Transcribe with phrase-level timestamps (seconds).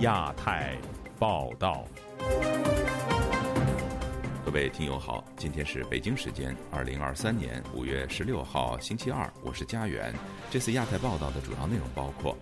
[0.00, 0.74] 亚太
[1.18, 1.84] 报道，
[4.42, 10.14] 各位听友好，今天是北京时间二零二三年五月十六号星期二，我是家园。
[10.50, 12.34] 这次亚太报道的主要内容包括：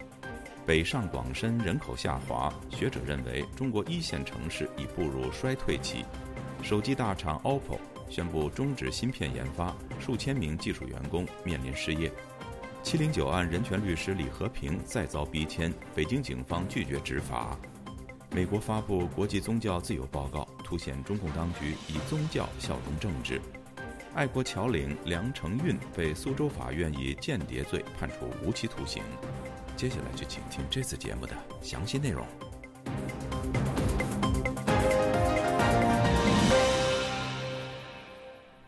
[0.64, 6.04] 北上广深人口下滑，学者认为中国一线城市已步入衰退期；
[6.62, 12.08] 手机大厂 OPPO 宣布终止芯片研发，数千名技术员工面临失业。
[12.82, 17.58] 七零九案人权律师李和平再遭逼迁，北京警方拒绝执法。
[18.30, 23.40] 美国发布国际宗教自由报告，凸显中共当局以宗教效忠政治。
[24.14, 29.02] 爱国侨领梁承运被苏州法院以间谍罪判处无期徒刑。
[29.76, 32.26] 接下来就请听这次节目的详细内容。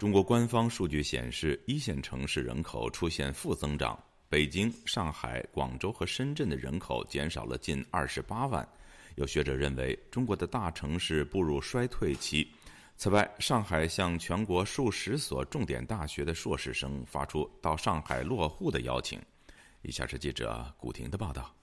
[0.00, 8.66] 中国官方数据显示，一线城市人口出现负增长，北京、上海、广州和深圳的人口减少了近二十八万。
[9.16, 12.48] 有学者认为，中国的大城市步入衰退期。
[12.96, 19.20] 此外，上海向全国数十所重点大学的硕士生发出到上海落户的邀请。
[19.82, 21.54] 以下是记者古婷的报道。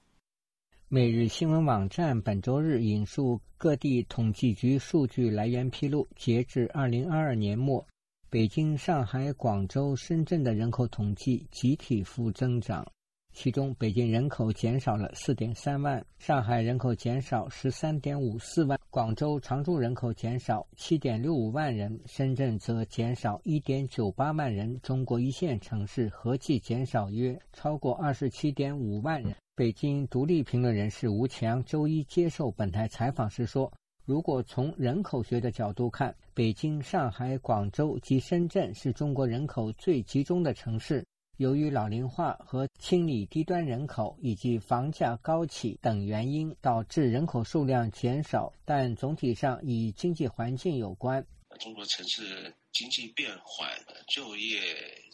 [0.88, 7.84] 每日新闻网站本周日引述各地统计局数据来源披露，截至二零二二年末。
[8.30, 12.86] 北京、上海、广州、深圳的人口统计集体负增长，
[13.34, 24.78] 其中北京人口减少了4.3万，上海人口减少13.54万，广州常住人口减少7.65万人，深圳则减少1.98万人。
[24.82, 29.34] 中国一线城市合计减少约超过27.5万人。
[29.56, 33.72] 北京独立评论人士吴强周一接受本台采访时说。
[34.08, 41.06] 如果从人口学的角度看，北京、上海、广州及深圳是中国人口最集中的城市。
[41.36, 51.22] 由于老龄化和清理低端人口以及房价高企等原因，导致人口数量减少，但总体上与经济环境有关。
[51.60, 53.70] 中国城市经济变缓，
[54.08, 54.58] 就业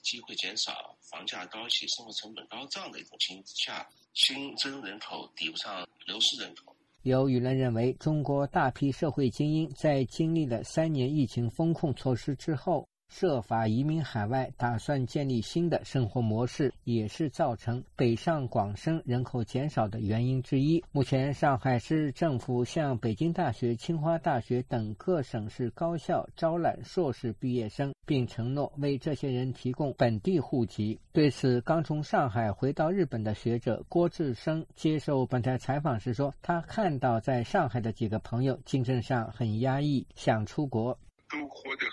[0.03, 6.72] 机会减少，房价高企，生活成本高涨的一种情况下，新增人口抵不上流失人口。
[7.03, 12.87] 有舆论认为，中国大批社会精英在经历了三年疫情封控措施之后。
[13.13, 20.83] 设法移民海外，打算建立新的生活模式，也是造成北上广深人口减少的原因之一。
[20.91, 30.99] 目前，上海市政府向北京大学、清华大学等各省市高校招揽硕士毕业生，并承诺为这些人提供本地户籍。
[31.11, 40.97] 对此，刚从上海回到日本的学者郭志生接受本台采访时说：“他看到在上海的几个朋友精神上很压抑，想出国。”
[41.29, 41.85] 都活得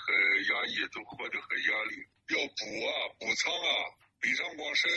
[0.71, 1.95] 压抑，都活得很压力，
[2.31, 3.71] 要补啊，补仓啊。
[4.21, 4.91] 北上广深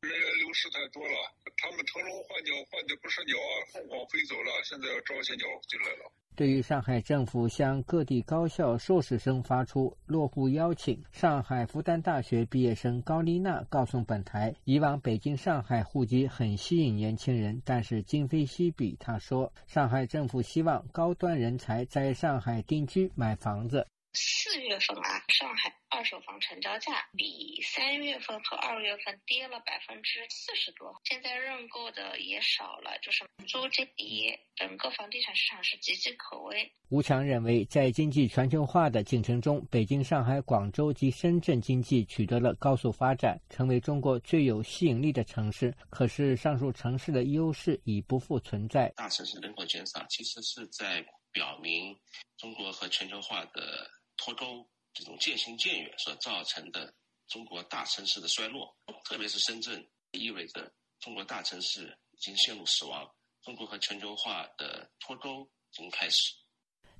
[0.00, 1.14] 人员流失太多了，
[1.56, 6.12] 他们腾笼换鸟，换的不是鸟啊，凤凰飞走了，现在要招些鸟进来了。
[6.36, 18.96] 对于上海政府向各地高校硕士生发出落户邀请，上海复旦大学毕业生高丽娜告诉本台，以往北京、上海户籍很吸引年轻人，但是今非昔比。
[18.98, 23.86] 她说，上海政府希望高端人才在上海定居买房子。
[24.14, 30.94] 四月份啊，上海二手房成交价比三月份和二月份跌了百分之四十多。
[31.04, 36.72] 现在认购的也少了，就是租金低，整个房地产市场是岌岌可危。
[36.90, 45.74] 吴强认为，在经济全球化的进程中，北京、上海、广州及深圳经济取得了高速发展，成为中国最有吸引力的城市。
[45.90, 48.92] 可是，上述城市的优势已不复存在。
[48.94, 51.98] 大城市人口减少，其实是在表明
[52.36, 53.90] 中国和全球化的。
[54.16, 56.94] 脱钩这种渐行渐远所造成的
[57.28, 63.10] 中国大城市的衰落，特别是深圳，意味着中国大城市已经陷入死亡，
[63.42, 66.32] 中国和全球化的脱钩已经开始。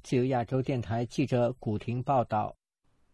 [0.02, 2.54] 自由亚洲电台记者古婷报道：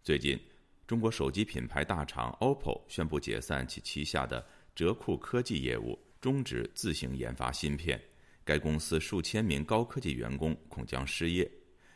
[0.02, 0.38] 最近，
[0.86, 4.44] 中国手机品牌大厂 OPPO 宣布解散其旗下的
[4.74, 8.00] 哲库科技业务，终止自行研发芯片。
[8.44, 11.48] 该公司数千名高科技员工恐将失业。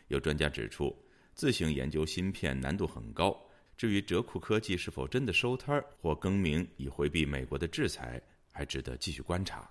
[0.08, 0.94] 有专家指出。
[1.34, 3.36] 自行研究芯片难度很高。
[3.76, 8.22] 至于哲库科技是否真的收摊儿或更名以回避美国的制裁，
[8.52, 9.68] 还值得继续观察。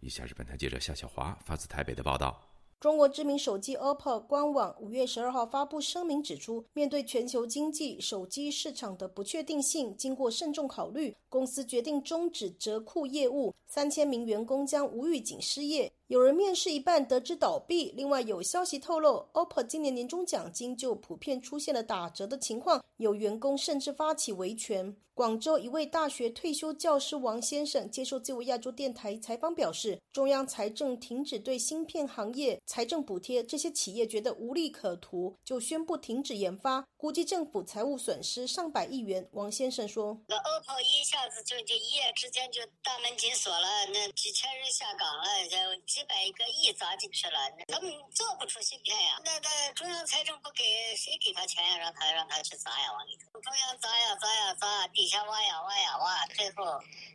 [0.00, 2.44] 以下是本台记者夏小华发自台北的报道。
[2.78, 15.92] 中国知名手机 OPPO 官网五月十二号发布声明，指出，面对全球经济、手机市场的不确定性，经过慎重考虑，公司决定终止折库业务，三千名员工将无预警失业。
[16.06, 17.92] 有人面试一半得知倒闭。
[17.94, 24.96] 另外有消息透露，OPPO 今年年终奖金就普遍出现了打折的情况，有员工甚至发起维权。
[25.12, 39.28] 广州一位大学退休教师王先生接受自由亚洲电台采访表示，中央财政停止对芯片行业财政补贴，这些企业觉得无利可图，就宣布停止研发，估计政府财务损失上百亿元。
[39.32, 49.20] 王先生说：“OPPO 一下子就就一夜之间就大门紧锁了，那几千人下岗了，就几百个亿砸进去了，他们做不出芯片呀。
[49.24, 50.62] 那那中央财政不给，
[50.94, 51.76] 谁给他钱呀？
[51.76, 56.64] 让他让他去砸呀，往里头，中央砸呀砸呀砸。”底下挖呀挖呀挖，最后，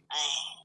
[0.10, 0.20] 哎。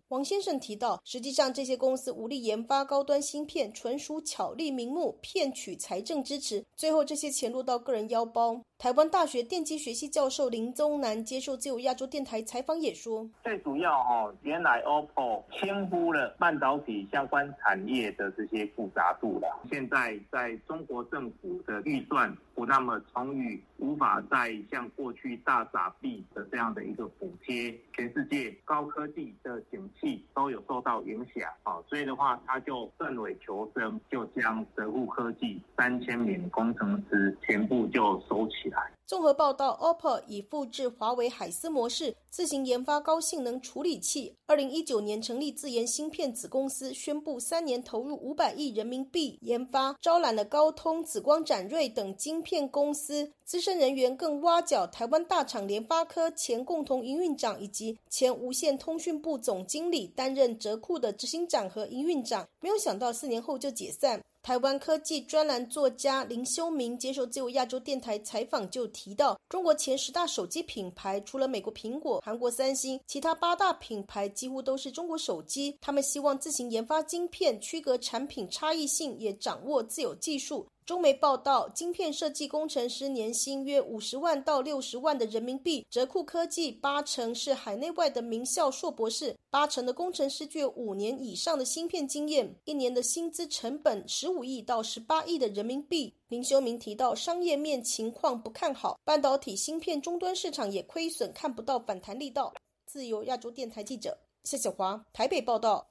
[0.08, 8.62] 王先生提到，实际上这些公司无力研发高端芯片，纯属巧立名目，骗取财政支持，最后这些钱落到个人腰包。
[8.78, 19.48] 台湾大学电机学系教授林宗南接受自由亚洲电台采访也说，最主要哦，原来 OPPO 轻忽了半导体相关产业的这些复杂度了。
[19.69, 31.82] 现在在中国政府的预算不那么充裕，无法再像过去大傻币的这样的一个补贴，全世界高科技的景气都有受到影响啊。
[31.88, 38.68] 所以的话，他就奋尾求生，就将德富科技三千名工程师全部就收起。
[39.06, 44.35] 综合报道，OPPO 已复制华为海思模式，自行研发高性能处理器。
[44.47, 62.47] 二零一九年成立自研芯片子公司，宣布三年投入五百亿人民币研发，招揽了高通、紫光展锐等晶片公司资深人员，更挖角台湾大厂联发科前共同营运长以及前无线通讯部总经理，担任折库的执行长和营运长。
[62.61, 64.21] 没有想到四年后就解散。
[64.49, 75.77] 台湾科技专栏作家林修明接受自由亚洲电台采访就提到，中国前十大手机品牌除了美国苹果、韩国三星，其他八大品牌几乎都是中国手机。
[75.83, 80.67] 他们希望自行研发晶片，区隔产品差异性，也掌握自有技术。
[80.88, 85.87] 中媒报道，晶片设计工程师年薪约五十万到六十万的人民币。
[85.90, 96.11] 哲库科技八成是海内外的名校硕博士，八成的工程师具有五年以上的芯片经验，一年的薪资成本十五亿到十八亿的人民币。
[96.29, 102.55] 林修明提到，商业面情况不看好，半导体芯片终端市场也亏损，看不到反弹力道。
[102.87, 105.87] 自由亚洲电台记者谢小华台北报道。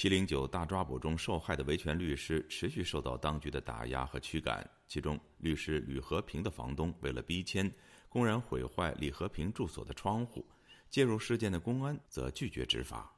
[0.00, 7.70] 七零九大抓捕中受害的维权律师持续受到当局的打压和驱赶，其中律师吕和平的房东为了逼迁，
[8.08, 10.42] 公然毁坏李和平住所的窗户，
[10.88, 13.14] 介入事件的公安则拒绝执法。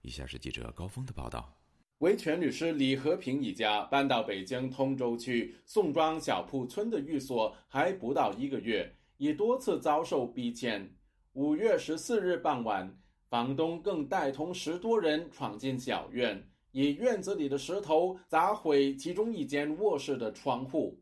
[0.00, 1.54] 以下是记者高峰的报道：
[1.98, 10.96] 维权律师李和平一家搬到北京通州区宋庄小铺村的寓所还不到一个月，已多次遭受逼迁。
[11.34, 13.01] 五月十四日傍晚。
[13.32, 21.00] 房东更带同十多人闯进小院，以院子里的石头砸毁其中一间卧室的窗户。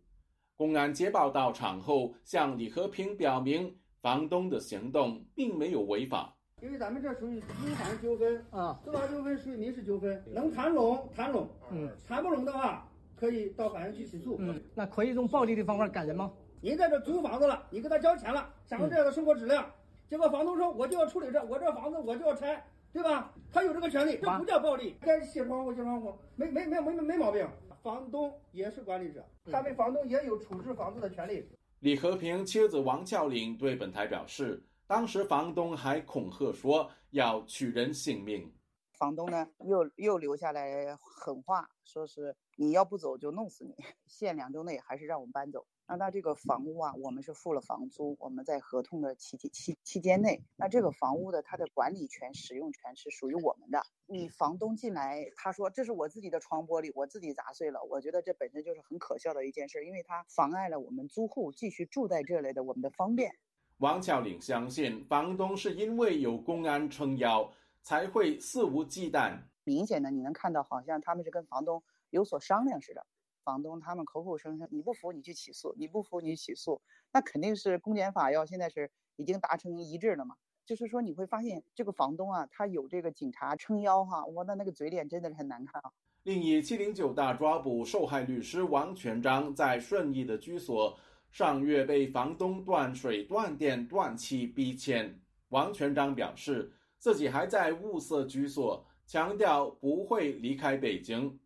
[0.54, 6.32] 公安接报到场后，向李和平表明，房东的行动并没有违法。
[6.62, 14.36] 因为咱们这属于租房纠纷啊，租房纠纷属于民事纠纷，能谈拢谈拢，嗯，谈不拢的话，可以到法院去起诉。
[14.38, 16.30] 嗯，那可以用暴力的方法赶人吗？
[16.60, 19.68] 您在这租房子了，你给他交钱了，享受这样的生活质量。
[20.10, 23.32] 结果房东说：“我就要处理这，我这房子我就要拆，对吧？
[23.52, 24.96] 他有这个权利，这不叫暴力。
[25.00, 27.48] 该卸窗户卸窗户，没没没没没毛病。
[27.80, 38.52] 房东也是管理者，他们房东也有处置房子的权利。”李和平妻子王俏玲对本台表示，当时房东还恐吓说要取人性命。
[38.98, 43.76] 房东呢，又又留下来狠话，说是你要不走就弄死你，
[44.08, 45.64] 限两周内还是让我们搬走。
[45.90, 53.82] 那他这个房屋啊，我们是付了房租，我们在合同的期期期间内，那这个房屋的它的管理权、使用权是属于我们的。
[54.06, 57.82] 你房东进来，他说这是我自己的窗玻璃，我自己砸碎了。
[57.82, 63.34] 我觉得这本身就是很可笑的一件事，因为它妨碍了我们租户继续住在这里的我们的方便。
[63.78, 69.40] 王巧玲相信，房东是因为有公安撑腰，才会肆无忌惮。
[69.64, 73.04] 明显的你能看到，好像他们是跟房东有所商量似的。
[73.50, 76.80] 房东他们口口声声你不服你去起诉，你不服你起诉，
[77.12, 80.36] 那肯定是公检法要现在是已经达成一致了嘛。
[80.64, 85.90] 就是说你会发现这个房东啊，他有这个警察撑腰哈，哇，那那个嘴脸真的是很难看啊。
[86.22, 90.96] 另一七零九大抓捕受害律师王全章在顺义的居所，
[91.32, 95.20] 上月被房东断水断电断气逼迁。
[95.48, 101.36] 王全章表示自己还在物色居所，强调不会离开北京。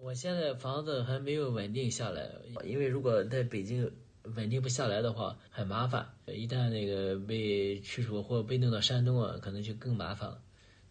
[0.00, 2.30] 我现在房子还没有稳定下来，
[2.64, 3.90] 因为如果在北京
[4.36, 6.14] 稳定不下来的话，很麻烦。
[6.26, 10.42] 一旦那个被驱逐或被弄到山东啊，可能就更麻烦了。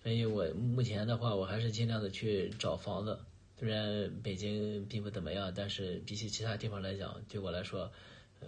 [0.02, 3.20] 所以我目前的话，我还是尽量的去找房子。
[3.58, 7.92] 虽然北京并不怎么样，但是比起其他地方来讲，对我来说，
[8.40, 8.48] 呃，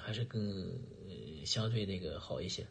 [0.00, 0.78] 还是更
[1.44, 2.66] 相对那个好一些。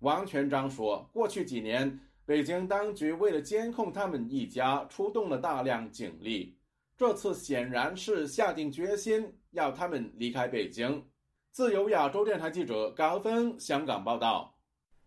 [0.00, 6.56] 王全章说，过去几年，北京当局为了监控他们一家，出动了大量警力。
[6.96, 11.04] 这次显然是下定决心要他们离开北京。
[11.50, 14.56] 自由亚洲电台记者高峰香港报道。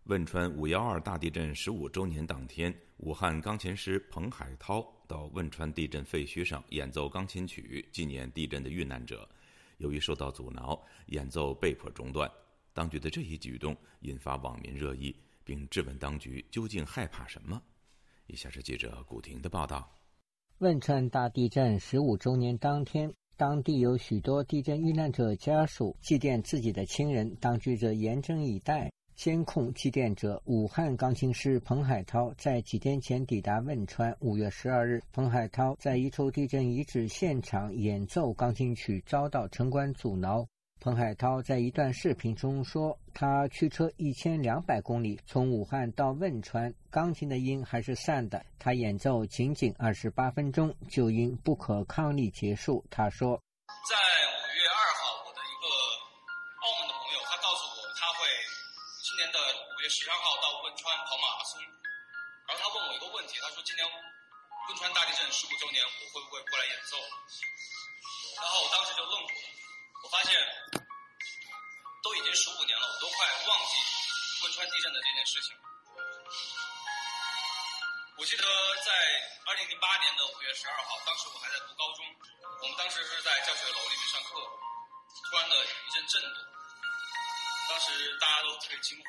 [0.02, 9.26] 汶川五幺二大地震十五周年当天，武汉钢琴师彭海涛到汶川地震废墟上演奏钢琴曲，纪念地震的遇难者。
[9.78, 12.30] 由于受到阻挠，演奏被迫中断。
[12.74, 17.62] 当局的这一举动引发网民热议，并质问当局究竟害怕什么。
[18.26, 19.88] 以下是记者古婷的报道：
[20.58, 28.90] 汶川大地震十五周年当天，当地有许多地震遇难者家属祭奠自己的亲人，当局则严阵以待。
[29.14, 34.12] 监控祭奠者武汉钢琴师彭海涛在几天前抵达汶川。
[34.18, 40.44] 五月十二日，彭海涛在一处地震遗址现场演奏钢琴曲，遭到城管阻挠。
[40.84, 48.44] 彭海涛在一段视频中说：“他驱车一千两百公里从武汉到汶川，钢琴的音还是散的。
[48.58, 53.40] 他演奏仅仅二十八分钟，就因不可抗力结束。”他说
[53.88, 54.44] ：“在五。”
[59.80, 61.58] 月十三号到汶川跑马拉松，
[62.44, 63.96] 然后他问我一个问题，他说今年汶
[64.76, 67.00] 川大地震十五周年，我会不会过来演奏？
[68.36, 69.48] 然后我当时就愣住了，
[70.04, 70.36] 我发现
[72.04, 73.72] 都已经十五年了，我都快忘记
[74.44, 75.56] 汶川地震的这件事情。
[78.20, 78.44] 我记得
[78.84, 78.92] 在
[79.48, 82.04] 二零零八年的五月十二号，当时我还在读高中，
[82.60, 84.36] 我们当时是在教学楼里面上课，
[85.30, 86.44] 突然的一阵震动，
[87.70, 89.00] 当时大家都特别惊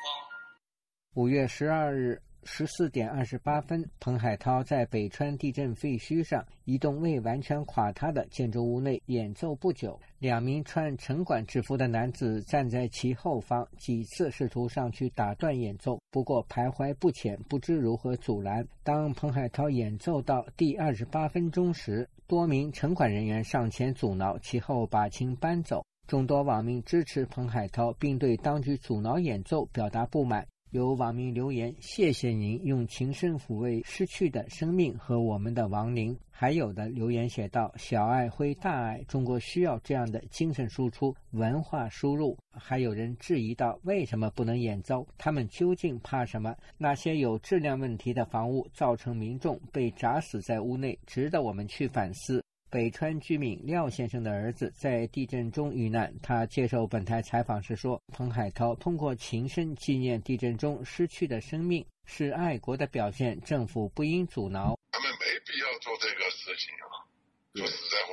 [1.12, 18.66] 五月十二日十四点二十八分，彭海涛在北川地震废墟上一栋未完全垮塌的建筑物内演奏不久，两名穿城管制服的男子站在其后方，几次试图上去打断演奏，不过徘徊不前，不知如何阻拦。
[18.84, 25.84] 当彭海涛演奏到第二十八分钟时，多名城管人员上前阻挠，其后把琴搬走。
[26.06, 30.46] 众多网民支持彭海涛，并对当局阻挠演奏表达不满。
[30.70, 45.06] 有网民留言：“谢谢您用情深抚慰失去的生命和我们的亡灵。”还有的留言写道：“小爱会大爱，中国需要这样的精神输出、文化输入。”还有人质疑道：“为什么不能演奏？
[45.16, 46.54] 他们究竟怕什么？
[46.76, 52.42] 那些有质量问题的房屋造成民众被砸死在屋内，值得我们去反思。”
[52.76, 56.12] 北川居民廖先生的儿子在地震中遇难。
[56.22, 67.08] 他接受本台采访时说：“彭海涛通过琴声纪念地震中失去的生命，是爱国的表现，政府不应阻挠。”他们没必要做这个事情啊！
[67.56, 67.96] 说实在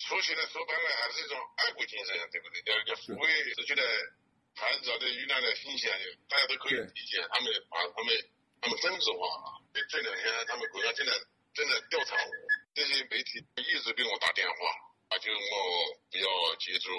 [0.00, 2.72] 说起来说白了还是一种爱国精神，对不对？
[2.72, 3.84] 要要抚慰失去的
[4.56, 5.92] 孩子的，遇难的心情，
[6.32, 7.20] 大家都可以理解。
[7.28, 8.08] 他们把他们
[8.64, 9.60] 他们政治化了。
[9.76, 11.12] 这这两天他们国家正在
[11.52, 12.32] 正在调查我。
[12.76, 14.54] 这些媒体一直给我打电话，
[15.08, 16.24] 啊就我不要
[16.58, 16.90] 接受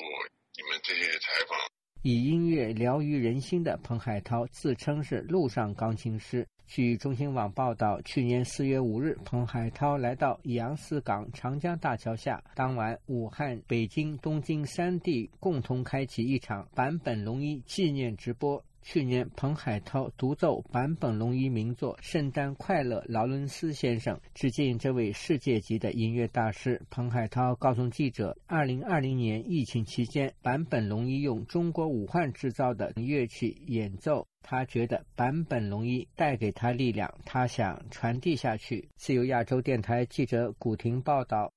[0.58, 1.56] 你们这些采访。
[2.02, 6.48] 以音乐疗愈人心的彭海涛自称是陆上钢琴师。
[6.66, 18.66] 据中新网报道，去年四月五日，彭海涛来到杨泗港长江大桥下，当晚，武汉、北京、东京三地共同开启一场坂本龙一纪念直播。
[18.90, 26.82] 去年，彭海涛独奏坂本龙一名作《圣诞快乐，劳伦斯先生》，致敬这位世界级的音乐大师。
[26.90, 38.88] 彭海涛告诉记者，二零二零年疫情期间，坂本龙一用中国武汉制造的乐器演奏，他觉得坂本龙一带给他力量，他想传递下去。
[38.96, 41.52] 自由亚洲电台记者古婷报道。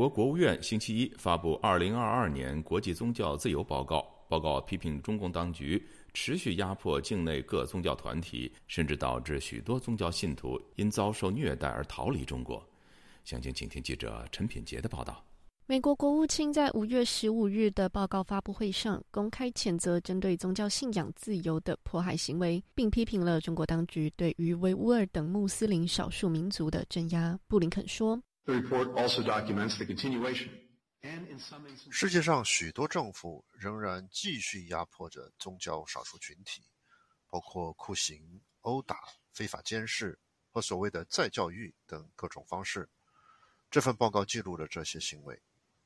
[0.00, 3.98] 国国务院星期一发布《二零二二年国际宗教自由报告》，
[4.30, 12.66] 报告批评中共当局持续压迫境内各宗教团体，甚至导致许多宗教信徒因遭受虐待而逃离中国。
[13.26, 15.22] 详情，请听记者陈品杰的报道。
[15.66, 27.38] 美国国务卿在五月十五日的报告发布会上公开谴责针对宗教信仰自由的迫害行为，并批评了中国当局对于维吾尔等穆斯林少数民族的镇压。
[27.46, 30.50] 布林肯说：“The report also documents the continuation.
[31.90, 36.62] 世界上许多政府仍然继续压迫着宗教少数群体，
[37.28, 38.96] 包括酷刑、殴打、
[39.32, 40.18] 非法监视
[40.50, 42.88] 和所谓的再教育等各种方式。
[43.70, 45.40] 这份报告记录了这些行为。”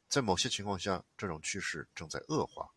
[0.09, 2.69] 在某些情况下，这种趋势正在恶化。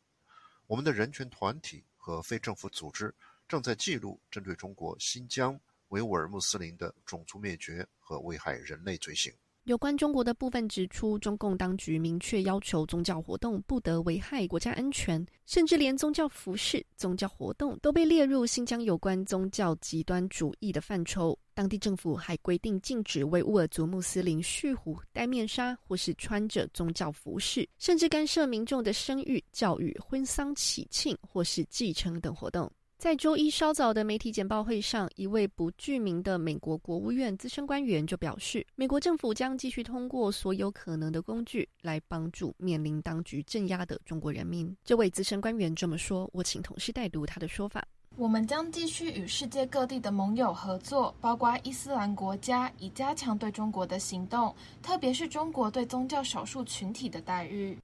[0.65, 3.13] 我们的人权团体和非政府组织
[3.47, 9.31] 正在记录针对中国新疆维吾尔穆斯林的种族灭绝和危害人类罪行。
[9.67, 21.37] 有关中国的部分指出，中共当局明确要求宗教活动不得危害国家安全，甚至连宗教服饰、宗教活动都被列入新疆有关宗教极端主义的范畴。
[21.53, 32.71] 当地政府还规定禁止维吾尔族穆斯林蓄胡、戴面纱或是穿着宗教服饰，甚至干涉民众的生育、教育、婚丧喜庆或是继承等活动。
[32.97, 44.75] 在周一稍早的媒体简报会上，一位不具名的美国国务院资深官员就表示，美国政府将继续通过所有可能的工具来帮助面临当局镇压的中国人民。
[44.83, 57.77] 这位资深官员这么说，我请同事代读他的说法：我们将继续与世界各地的盟友合作，包括伊斯兰国家，以加强对中国的行动，特别是中国对宗教少数群体的待遇。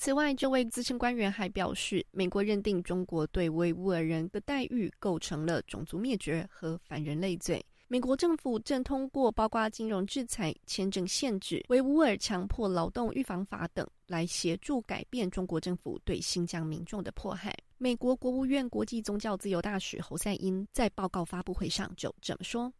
[0.00, 7.62] 此外，这位资深官员还表示，美国认定中国对维吾尔人的待遇构成了种族灭绝和反人类罪。
[7.86, 17.54] 美国政府正通过包括金融制裁、签证限制、维吾尔强迫劳动预防法等，来协助改变中国政府对新疆民众的迫害。
[17.76, 22.72] 美国国务院国际宗教自由大使侯赛因在报告发布会上就这么说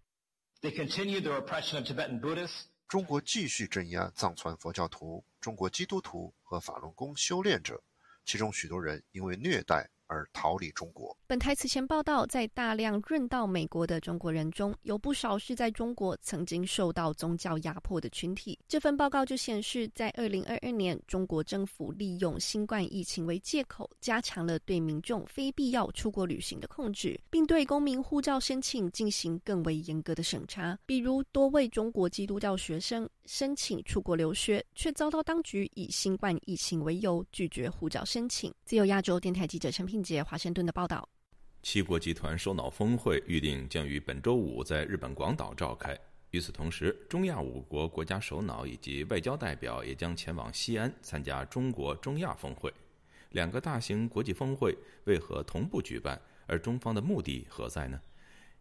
[0.62, 2.62] ：“They continue the repression of Tibetan Buddhists。
[2.88, 7.82] 中国继续镇压藏传佛教徒、中国基督徒和法轮功修炼者，
[8.24, 9.88] 其中许多人因为虐待。
[10.12, 11.16] 而逃离中国。
[11.28, 18.58] 本台此前报道，在大量润到美国的中国人中，有不少是在中国曾经受到宗教压迫的群体。
[18.66, 30.76] 这份报告就显示，在二零二二年，中国政府利用新冠疫情为借口，加强了对民众非必要出国旅行的控制，并对公民护照申请进行更为严格的审查。
[30.84, 38.52] 比如，多位中国基督教学生申请出国留学，却遭到当局以新冠疫情为由拒绝护照申请。
[38.64, 40.02] 自由亚洲电台记者陈平。
[40.02, 41.08] 杰华盛顿的报道，
[41.62, 45.96] 七国集团首脑峰会预定将于本周五在日本广岛召开。
[46.32, 52.74] 与此同时，中亚五国国家首脑以及外交代表也将前往西安参加中国中亚峰会。
[53.28, 56.20] 两个大型国际峰会为何同步举办？
[56.46, 58.00] 而中方的目的何在呢？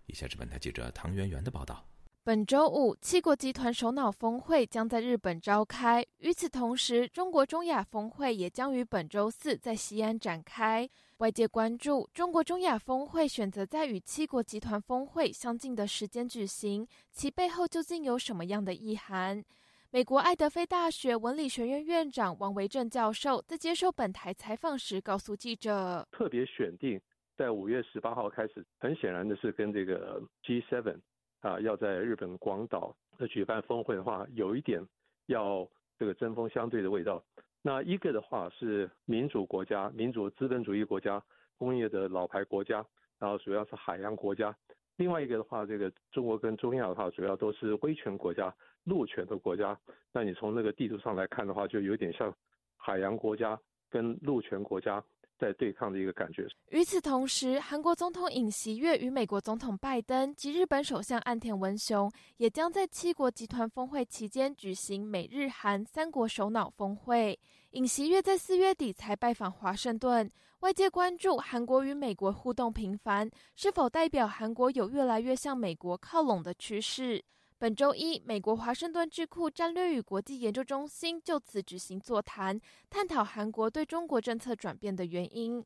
[0.05, 1.83] 以下是本台记者唐媛媛的报道。
[2.21, 6.05] 本周五，七国集团首脑峰会将在日本召开。
[6.17, 10.87] 与此同时，中国中亚峰会也将于本周四在西安展开。
[11.19, 19.43] 外界关注，中国中亚峰会选择在与七国集团峰会相近的时间举行，其背后究竟有什么样的意涵？
[19.89, 26.99] 美国爱德菲大学文理学院院长王维正教授在接受本台采访时告诉记者：“特别选定
[27.35, 30.99] 在五月十八号开始，很显然的是跟这个 G7。”
[31.41, 34.85] 啊，要在日本广岛的举办峰会的话，有一点
[35.27, 37.23] 要这个针锋相对的味道。
[37.61, 41.21] 那一个的话是民主国家、民主资本主义国家、
[41.57, 42.85] 工业的老牌国家，
[43.17, 44.51] 然后主要是海洋国家；
[44.97, 48.53] 另外一个的话，这个中国跟中亚的话，主要都是威权国家、
[48.85, 49.77] 陆权的国家。
[50.13, 52.33] 那你从那个地图上来看的话，就有点像
[52.77, 55.03] 海洋国家跟陆权国家。
[55.39, 56.47] 在对抗的一个感觉。
[56.69, 67.39] 与此同时，韩国总统尹锡悦与美国总统拜登及日本首相岸田文雄也将在七国集团峰会期间举行美日韩三国首脑峰会。
[67.71, 77.23] 尹锡悦在四月底才拜访华盛顿，外界关注韩国与美国互动频繁，是否代表韩国有越来越向美国靠拢的趋势？
[77.61, 82.57] 本周一，美国华盛顿智库战略与国际研究中心就此举行座谈，
[82.89, 85.61] 探讨韩国对中国政策转变的原因。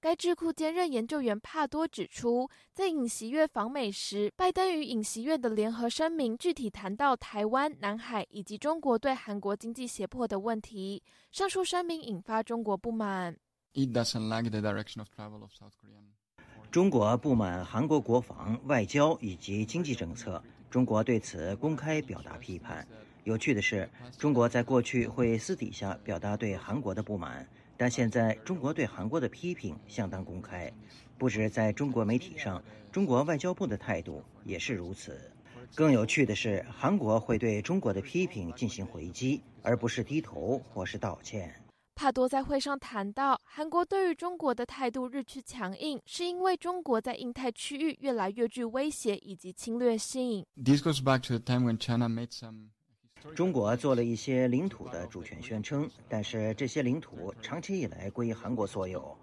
[0.00, 11.00] 该智库兼任研究员帕多指出，在尹锡悦访美时，拜登与尹锡悦的联合声明具体谈到台湾、南海以及中国对韩国经济胁迫的问题。
[11.30, 13.36] 上述声明引发中国不满。
[16.72, 20.42] 中国不满韩国国防、外交以及经济政策。
[20.76, 22.86] 中国对此公开表达批判。
[23.24, 30.70] 有趣的是，中国在过去会私底下表达对韩国的不满，但现在中国对韩国的批评相当公开。
[31.16, 32.62] 不止在中国媒体上，
[32.92, 35.18] 中国外交部的态度也是如此。
[35.74, 41.54] 更有趣的是，韩国会对中国的批评进行回击，而不是低头或是道歉。
[41.96, 50.44] 帕多在会上谈到，韩国对于中国的态度日趋强硬，是因为中国在印太区域越来越具威胁以及侵略性。
[53.34, 59.16] 中国做了一些领土的主权宣称，但是这些领土长期以来归韩国所有。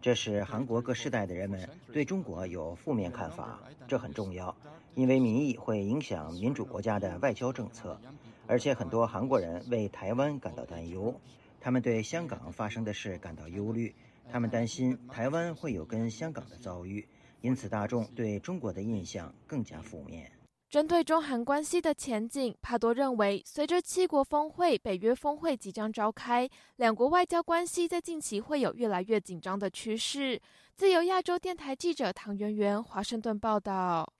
[0.00, 4.56] 这使韩国各世代的人们对中国有负面看法，这很重要，
[4.94, 8.00] 因为民意会影响民主国家的外交政策。
[8.46, 11.14] 而且很多韩国人为台湾感到担忧，
[11.60, 13.94] 他们对香港发生的事感到忧虑，
[14.32, 17.06] 他们担心台湾会有跟香港的遭遇，
[17.42, 20.32] 因此大众对中国的印象更加负面。
[20.70, 30.40] 针对中韩关系的前景，帕多认为，随着七国峰会、北约峰会即将召开，两国外交关系在近期会有越来越紧张的趋势。
[30.76, 34.10] 自由亚洲电台记者唐媛媛华盛顿报道。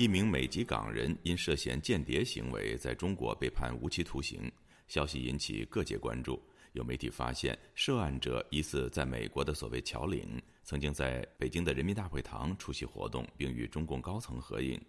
[0.00, 4.50] 一名美籍港人因涉嫌间谍行为，在中国被判无期徒刑。
[4.88, 6.42] 消息引起各界关注。
[6.72, 14.80] 有媒体发现，涉案者疑似在美国的所谓侨领，曾经在北京的人民大会堂出席活动，并与中共高层合影。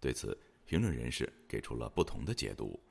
[0.00, 2.82] 对此，评论人士给出了不同的解读。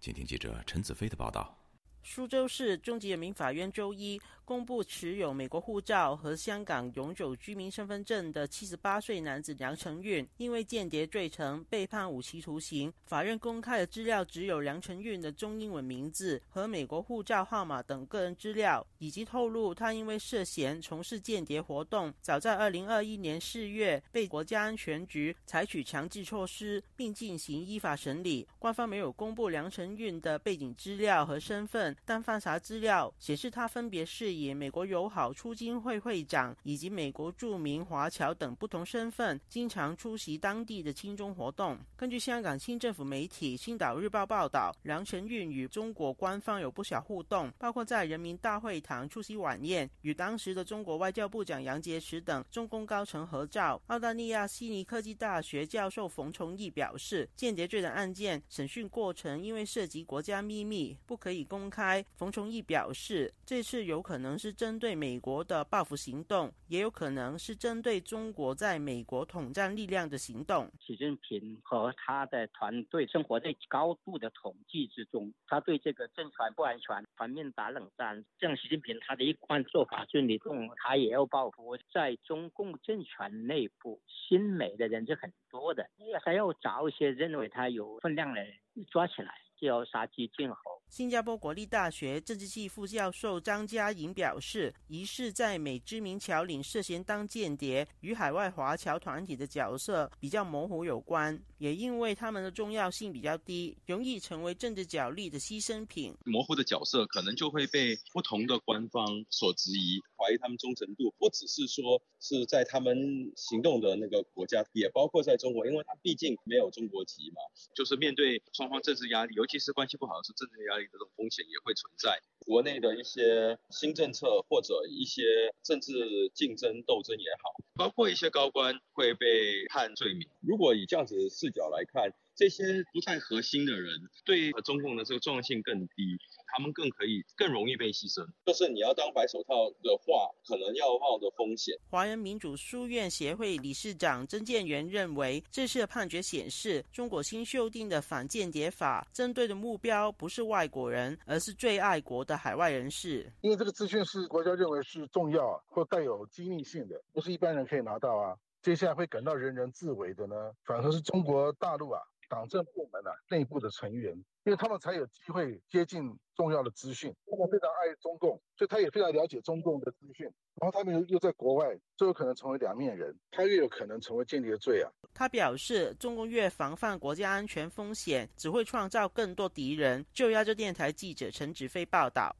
[0.00, 1.56] 请听记者陈子飞的报道。
[2.02, 4.20] 苏州市中级人民法院周一。
[4.50, 12.92] 公布持有美国护照和香港永久居民身份证的七十八岁男子梁成运，因为间谍罪成被判无期徒刑。
[13.04, 28.48] 法院公开的资料只有梁成运的中英文名字和美国护照号码等个人资料，以及透露他因为涉嫌从事间谍活动，早在二零二一年四月被国家安全局采取强制措施，并进行依法审理。
[28.58, 34.39] 官方没有公布梁成运的背景资料和身份，但翻查资料显示他分别是。
[34.42, 41.78] 以美国友好促进会会长以及美国著名华侨等不同身份，经常出席当地的亲中活动。
[41.96, 53.80] 根据香港清政府媒体《星岛日报》报道，梁成运与中国官方有不少互动，包括在人民大会堂出席晚宴，与当时的中国外交部长杨洁篪等中共高层合照。
[53.88, 62.04] 澳大利亚悉尼科技大学教授冯崇义表示，间谍罪的案件审讯过程因为涉及国家秘密，不可以公开。
[62.16, 64.29] 冯崇义表示，这次有可能。
[64.30, 70.70] 可能是针对美国的报复行动，也有可能是针对中国在美国统战力量的行动。
[70.78, 78.24] 习近平和他的团队生活在高度的统计之中，他对这个政权不安全全面打冷战。
[78.38, 81.76] 像习近平他的一贯做法是，你动他也要报复。
[81.92, 85.90] 在中共政权内部，新美的人是很多的，
[86.24, 88.54] 还要找一些认为他有分量的人
[88.92, 90.69] 抓起来，就要杀鸡儆猴。
[90.90, 106.14] 新加坡国立大学政治系副教授张嘉莹表示，疑似在美知名侨领涉嫌当间谍，与海外华侨团体的角色比较模糊有关，也因为他们的重要性比较低，容易成为政治角力的牺牲品。
[106.24, 111.14] 模糊的角色可能就会被不同的官方所质疑，怀疑他们忠诚度。
[111.18, 117.36] 不只是说是在他们行动的那个国家，也包括在中国，因为他毕竟没有中国籍嘛。
[117.74, 120.90] 就是面对双方政治压力，尤其是关系不好的是政治压力的。
[120.92, 125.22] 这种风险也会存在，国内的一些新政策或者一些
[125.62, 125.92] 政治
[126.34, 130.28] 竞争斗争也好，包括一些高官会被判罪名。
[130.40, 133.90] 如果以这样子视角来看，这些不太核心的人
[134.24, 136.16] 对中共的这个重要性更低。
[136.52, 141.76] 他们更可以更容易被牺牲，就是你要当白手套的话，可能要冒的风险。
[141.88, 153.32] 华人民主书院协会理事长曾建元认为，这次的判决显示，中国新修订的反间谍法针对的目标不是外国人，而是最爱国的海外人士。
[153.42, 158.36] 因为这个资讯是国家认为是重要或带有机密性的，不是一般人可以拿到啊。
[158.62, 162.00] 接下来会感到人人自危的呢，反而是中国大陆啊。
[162.28, 167.12] 党政部门啊，内部的成员，因为他们才有机会接近重要的资讯。
[167.28, 170.24] 他们非常爱中共，所以他也非常了解中共的资讯。
[170.54, 174.88] 然后他们又又在国外，就有可能成为两面人，他越有可能成为间谍罪啊。
[175.12, 180.06] 他表示，中共越防范国家安全风险，只会创造更多敌人。
[180.12, 182.32] 就亚洲电台记者陈子飞报道。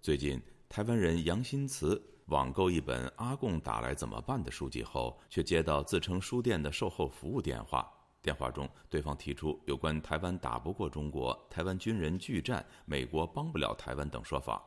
[0.00, 7.88] 最近，台湾人杨新慈网购一本《阿贡打来怎么办》的书籍后，却接到自称书店的售后服务电话。
[8.20, 14.60] 电话中，对方提出有关台湾打不过中国、台湾军人拒战、美国帮不了台湾等说法。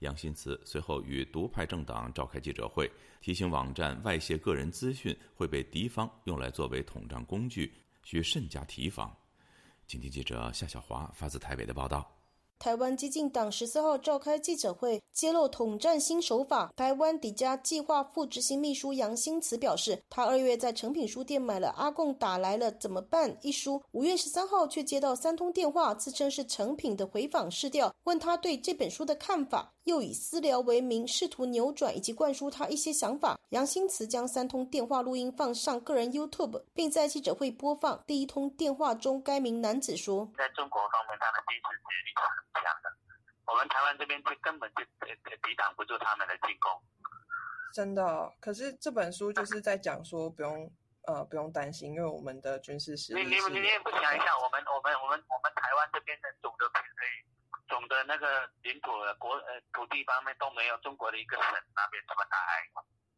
[0.00, 7.72] 杨新慈随后与独派政党召开记者会，提醒网站外泄个人资讯会被敌方用来作为统战工具，
[8.02, 9.16] 需慎加提防。
[9.86, 12.23] 请听记者夏小华发自台北的报道。
[12.64, 16.72] 台湾激进党十四号召开记者会，揭露统战新手法。
[16.74, 29.73] 台湾迪迦计划副执行秘书杨新慈表示，他二月在诚品书店买了《阿贡打来了怎么办》一书，五月十三号却接到三通电话，自称是诚品的回访试调，问他对这本书的看法。
[29.84, 33.38] 又以私聊为名，试图扭转以及灌输他一些想法。
[33.50, 42.90] 杨新慈将三通电话录音放上个人 YouTube，并在记者会播放第一通电话中，该名男子说：“在中国方面，他的军事实力是很强的，
[43.46, 46.72] 我们台湾这边就根本就抵挡不住他们的进攻。”
[47.74, 50.70] 真的，可是这本书就是在讲说，不用
[51.06, 53.22] 呃不用担心，因为我们的军事实力。
[53.22, 57.23] 你你你你也不想一下，我们我们我们我们台湾这边的总的以。
[57.68, 62.36] 总的那个领土国呃土地方面都没有中国的一个省那边这么大，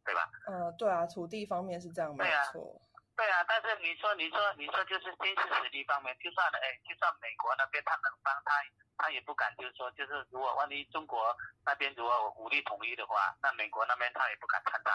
[0.05, 0.31] 对吧？
[0.47, 2.81] 嗯，对啊，土地方面是这样没错。
[3.17, 8.53] 对啊，但是你说你说你说就是军事实力方面，就算哎，就算美国那边他能帮他，
[8.99, 14.93] 他也不敢就是说就是如果万一中国那边如果武力统一的话，那美国那边他也不敢参战。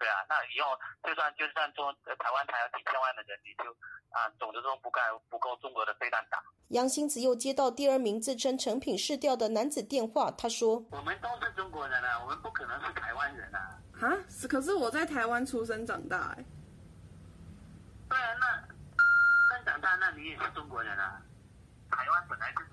[0.00, 0.72] 对啊，那以后
[1.04, 3.68] 就算就算说台湾还有几千万的人，你就
[4.16, 6.42] 啊，总之说不够不够中国的飞弹打。
[6.68, 14.16] 杨新子又接到第二名自称成品试调的男子电话，他说：“我们都是中国人啊，我们不可能是台湾人啊。”啊，
[14.48, 16.44] 可是我在台湾出生长大哎。
[18.08, 21.20] 对啊，那生长大，那你也是中国人啊。
[21.90, 22.69] 台湾本来就是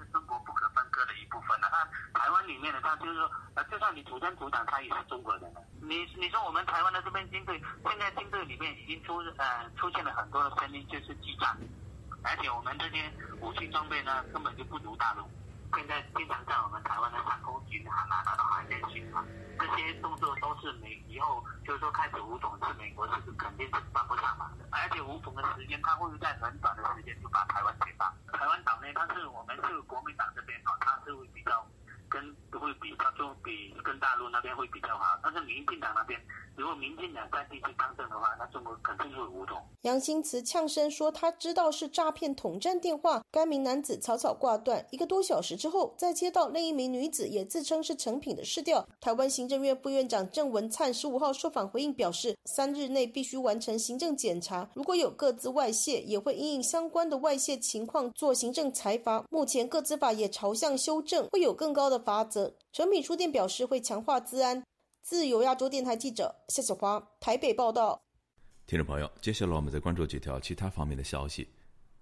[1.59, 1.85] 哪怕，
[2.19, 5.51] 台湾里面的他就是说，呃，就算你土生土长，他也是中国人。
[5.81, 11.57] 你你说我们台湾的这边军队，现在军队里面已经出呃出现了很多的声音，就是激战，
[12.23, 15.29] 而且我们这些武器装备呢根本就不如大陆。
[15.75, 19.25] 现在经常在我们台湾的上空巡航啊，然后海边巡航，
[19.59, 28.07] 这些动作都是美以后就是说开始武统是美国是肯定是帮不上忙的，而且武统的时间他会在很短的时间就把台湾解放。
[28.33, 31.65] 台湾岛内，它是我们是国民党这边哦，它是会比较
[32.09, 36.19] 跟会比较就比跟大陆那边会比较好，但是民进党那边。
[36.55, 39.61] 如果民进党在地区当政的话，那中国肯定会武统。
[39.81, 44.83] 杨新慈呛声说：“他知道是诈骗统战电话。”该名男子草草挂断。
[44.89, 48.83] 一个多小时之后，再接到另一名女子也自称是成品的试调。
[48.99, 59.23] 台湾行政院副院长郑文灿十五号受访回应表示，三日内必须完成行政检查，如果有各自外泄，也会因应相关的外泄情况做行政裁罚。
[59.29, 62.46] 目前各自法也朝向修正，会有更高的罚则。
[62.71, 64.63] 成品书店表示会强化治安。
[65.01, 68.01] 自由亚洲电台记者夏小华台北报道。
[68.65, 71.47] 听众朋友，接下来我们再关注几条其他方面的消息。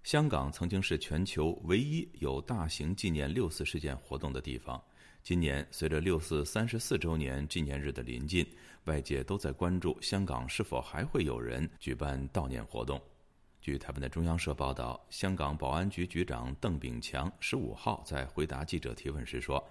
[0.02, 4.82] 香港曾经是全球唯一有大型纪念六四事件活动的地方。
[5.22, 8.44] 今年随着六四三十四周年纪念日的临近，
[8.84, 13.00] 外界都在关注香港是否还会有人举办悼念活动。
[13.60, 19.64] 据台湾的中央社报道，香港保安局局长邓炳强十五号在回答记者提问时说。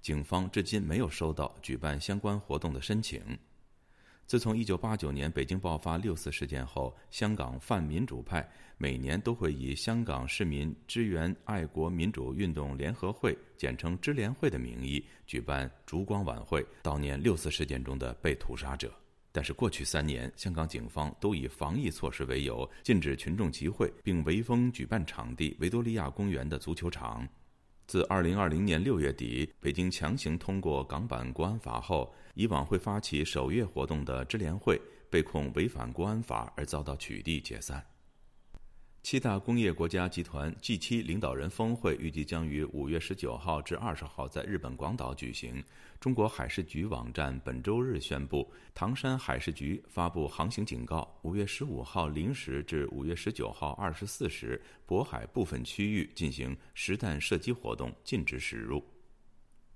[0.00, 3.20] 警方至今没有收到举办相关活动的申请。
[4.26, 18.92] 自从1989年北京爆发六四事件后，香港泛民主派每年都会以香港市民支援爱国民主运动联合会（简称支联会）的名义举办烛光晚会，悼念六四事件中的被屠杀者。
[19.32, 27.26] 但是，过去三年，香港警方都以防疫措施为由，禁止群众集会，并围封举办场地维多利亚公园的足球场。
[27.90, 37.84] 自2020年6月底，北京强行通过港版国安法后，以往会发起首月活动的支联会被控违反国安法而遭到取缔解散。
[39.02, 45.64] 七大工业国家集团 G7 领导人峰会预计将于五月十九号至二十号在日本广岛举行。
[45.98, 58.84] 中国海事局网站本周日宣布，唐山海事局发布航行警告：五月十五号零时至五月十九号二十四时，渤海部分区域进行实弹射击活动，禁止驶入。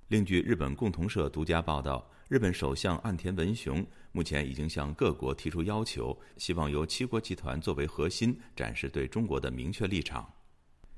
[0.09, 2.09] 另据日本共同社独家报道。
[2.35, 10.29] 日本首相岸田文雄目前已经向各国提出要求，希望由七国集团作为核心，展示对中国的明确立场。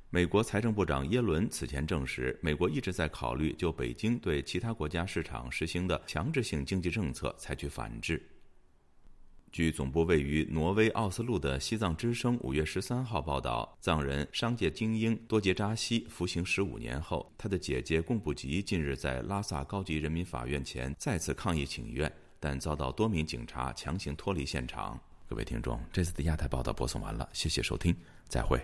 [0.09, 8.27] 美国财政部长耶伦此前证实，美国一直在考虑就北京对其他国家市场实行的强制性经济政策采取反制。
[9.57, 25.01] 据总部位于挪威奥斯陆的西藏之声五月十三号报道，藏人商界精英多杰扎西服刑十五年后，他的姐姐贡布吉近日在拉萨高级人民法院前再次抗议请愿，但遭到多名警察强行脱离现场。
[25.27, 27.97] 各位听众，这次的亚太报道播送完了，谢谢收听，
[28.29, 28.61] 再会。